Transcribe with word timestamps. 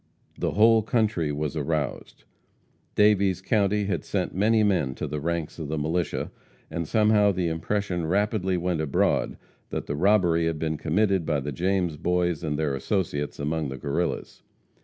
The 0.35 0.53
whole 0.53 0.81
country 0.81 1.31
was 1.31 1.55
aroused. 1.55 2.23
Daviess 2.95 3.39
county 3.39 3.85
had 3.85 4.03
sent 4.03 4.33
many 4.33 4.63
men 4.63 4.95
to 4.95 5.05
the 5.05 5.19
ranks 5.21 5.59
of 5.59 5.67
the 5.67 5.77
militia, 5.77 6.31
and 6.71 6.87
somehow 6.87 7.31
the 7.31 7.49
impression 7.49 8.07
rapidly 8.07 8.57
went 8.57 8.81
abroad 8.81 9.37
that 9.69 9.85
the 9.85 9.95
robbery 9.95 10.47
had 10.47 10.57
been 10.57 10.77
committed 10.77 11.23
by 11.23 11.39
the 11.39 11.51
James 11.51 11.97
Boys 11.97 12.43
and 12.43 12.57
their 12.57 12.71
old 12.71 12.77
associates 12.77 13.37
among 13.37 13.69
the 13.69 13.77
Guerrillas. 13.77 14.41